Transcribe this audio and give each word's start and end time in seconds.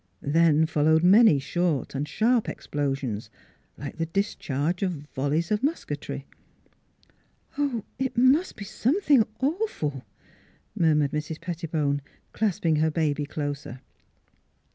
Then 0.33 0.65
followed 0.65 1.03
many 1.03 1.37
short 1.37 1.93
and 1.93 2.07
sharp 2.07 2.49
explosions, 2.49 3.29
like 3.77 3.97
the 3.99 4.07
discharge 4.07 4.81
of 4.81 5.05
volleys 5.13 5.51
of 5.51 5.61
musketry." 5.61 6.25
Oh! 7.59 7.83
it 7.99 8.17
must 8.17 8.55
be 8.55 8.65
something 8.65 9.23
awful!" 9.41 10.03
mur 10.75 10.95
mured 10.95 11.11
Mrs. 11.11 11.39
Pettibone, 11.39 12.01
clasping 12.33 12.77
her 12.77 12.89
baby 12.89 13.27
closer. 13.27 13.81